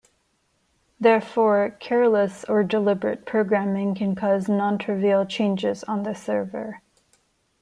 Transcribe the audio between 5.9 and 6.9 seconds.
the server.